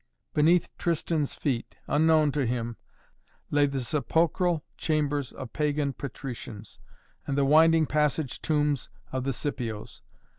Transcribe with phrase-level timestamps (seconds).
[0.33, 2.75] Beneath Tristan's feet, unknown to him,
[3.51, 6.79] lay the sepulchral chambers of pagan patricians,
[7.27, 10.01] and the winding passage tombs of the Scipios.